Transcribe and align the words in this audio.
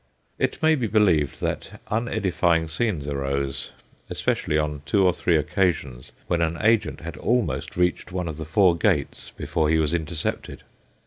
It 0.39 0.63
may 0.63 0.73
be 0.73 0.87
believed 0.87 1.41
that 1.41 1.79
unedifying 1.91 2.67
scenes 2.69 3.05
arose 3.05 3.71
especially 4.09 4.57
on 4.57 4.81
two 4.83 5.05
or 5.05 5.13
three 5.13 5.35
occasions 5.37 6.11
when 6.25 6.41
an 6.41 6.57
agent 6.61 7.01
had 7.01 7.17
almost 7.17 7.77
reached 7.77 8.11
one 8.11 8.27
of 8.27 8.37
the 8.37 8.45
four 8.45 8.75
gates 8.75 9.31
before 9.37 9.69
he 9.69 9.77
was 9.77 9.93
intercepted. 9.93 10.63